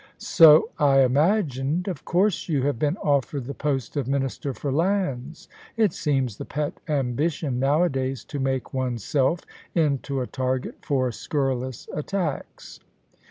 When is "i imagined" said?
0.79-1.87